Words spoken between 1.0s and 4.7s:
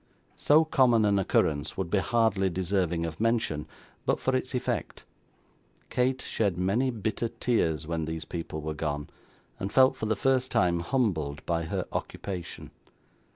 an occurrence would be hardly deserving of mention, but for its